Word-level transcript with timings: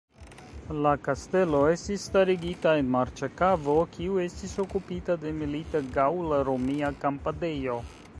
La 0.85 0.91
kastelo 1.07 1.59
estis 1.73 2.05
starigita 2.09 2.73
en 2.79 2.89
marĉa 2.95 3.29
kavo, 3.41 3.75
kiu 3.97 4.17
estis 4.23 4.55
okupita 4.65 5.17
de 5.27 5.35
milita 5.43 5.83
gaŭla-romia 5.99 6.91
kampadejo. 7.05 7.77